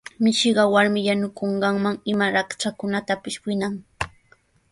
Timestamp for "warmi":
0.73-0.99